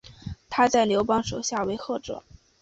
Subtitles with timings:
[0.49, 2.23] 他在刘邦手下为谒者。